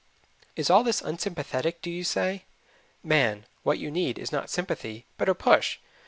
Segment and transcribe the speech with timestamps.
[0.55, 2.45] Is all this unsympathetic, do you say?
[3.03, 5.77] Man, what you need is not sympathy, but a push.